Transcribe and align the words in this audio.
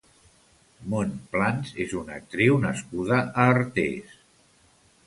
Mont 0.93 1.13
Plans 1.35 1.75
és 1.87 1.95
una 2.01 2.17
actriu 2.23 2.59
nascuda 2.65 3.21
a 3.21 3.47
Artés. 3.61 4.19